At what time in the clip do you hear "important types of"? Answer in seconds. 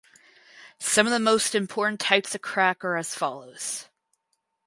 1.53-2.41